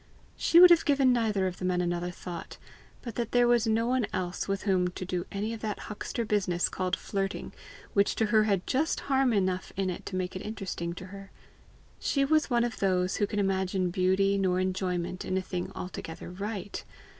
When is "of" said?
1.45-1.57, 5.53-5.59, 12.63-12.79